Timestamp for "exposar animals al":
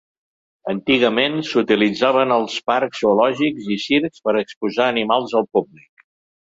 4.45-5.51